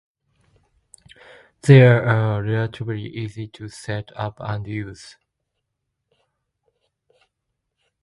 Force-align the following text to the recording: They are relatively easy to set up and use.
They 1.61 1.83
are 1.85 2.41
relatively 2.41 3.03
easy 3.03 3.47
to 3.49 3.69
set 3.69 4.09
up 4.17 4.37
and 4.39 4.65
use. 4.65 5.15